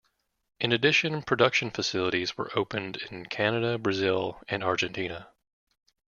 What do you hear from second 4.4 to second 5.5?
and Argentina.